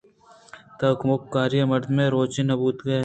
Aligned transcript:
تو 0.77 0.87
کمکاری 0.99 1.59
مردمے 1.71 2.05
روچے 2.13 2.41
نہ 2.47 2.55
بوتگے 2.59 2.99